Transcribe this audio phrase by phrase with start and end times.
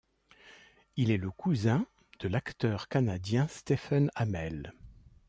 [0.97, 1.85] Il est le cousin
[2.21, 4.73] de l'acteur canadien Stephen Amell.